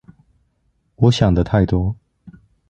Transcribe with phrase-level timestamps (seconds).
[0.95, 1.95] 我想的太多